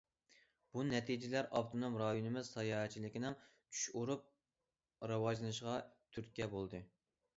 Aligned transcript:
بۇ 0.75 0.83
نەتىجىلەر 0.85 1.49
ئاپتونوم 1.59 1.97
رايونىمىز 2.03 2.49
ساياھەتچىلىكىنىڭ 2.55 3.37
جۇش 3.51 3.83
ئۇرۇپ 3.93 4.27
راۋاجلىنىشىغا 5.13 5.77
تۈرتكە 6.17 6.53
بولدى. 6.57 6.83